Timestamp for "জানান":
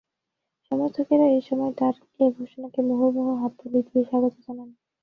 4.45-4.69